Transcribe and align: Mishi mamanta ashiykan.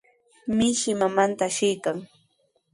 Mishi 0.55 0.91
mamanta 0.99 1.43
ashiykan. 1.49 1.97